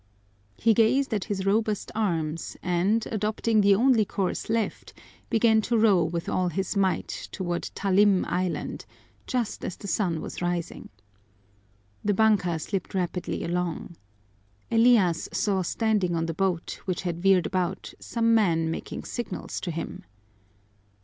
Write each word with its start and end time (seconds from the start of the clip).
He 0.57 0.73
gazed 0.73 1.13
at 1.13 1.25
his 1.25 1.45
robust 1.45 1.91
arms 1.93 2.57
and, 2.63 3.05
adopting 3.11 3.61
the 3.61 3.75
only 3.75 4.03
course 4.03 4.49
left, 4.49 4.93
began 5.29 5.61
to 5.61 5.77
row 5.77 6.03
with 6.03 6.27
all 6.27 6.47
his 6.49 6.75
might 6.75 7.27
toward 7.31 7.69
Talim 7.75 8.25
Island, 8.25 8.87
just 9.27 9.63
as 9.63 9.77
the 9.77 9.87
sun 9.87 10.19
was 10.19 10.41
rising. 10.41 10.89
The 12.03 12.15
banka 12.15 12.57
slipped 12.57 12.95
rapidly 12.95 13.43
along. 13.43 13.95
Elias 14.71 15.29
saw 15.33 15.61
standing 15.61 16.15
on 16.15 16.25
the 16.25 16.33
boat, 16.33 16.79
which 16.85 17.03
had 17.03 17.21
veered 17.21 17.45
about, 17.45 17.93
some 17.99 18.33
men 18.33 18.71
making 18.71 19.03
signals 19.03 19.59
to 19.61 19.69
him. 19.69 20.03